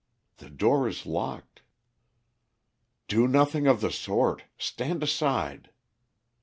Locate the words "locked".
1.05-1.61